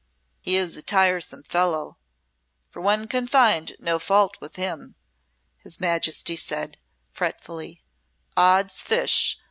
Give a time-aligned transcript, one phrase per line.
[0.41, 1.99] "He is a tiresome fellow,
[2.71, 4.95] for one can find no fault with him,"
[5.59, 6.79] his Majesty said,
[7.11, 7.83] fretfully.
[8.35, 9.37] "Odd's fish!